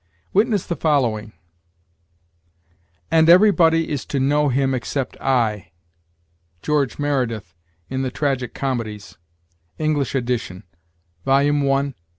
Witness 0.33 0.65
the 0.65 0.75
following: 0.75 1.31
"And 3.11 3.29
everybody 3.29 3.87
is 3.91 4.03
to 4.07 4.19
know 4.19 4.49
him 4.49 4.73
except 4.73 5.15
I." 5.21 5.73
George 6.63 6.97
Merideth 6.97 7.53
in 7.87 8.01
"The 8.01 8.09
Tragic 8.09 8.55
Comedies," 8.55 9.19
Eng. 9.77 9.91
ed., 10.01 10.41
vol. 11.23 11.33
i, 11.35 11.51
p. 11.51 11.93